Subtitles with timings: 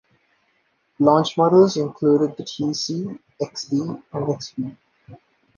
[0.97, 4.75] Launch models included the tC, xD, and xB.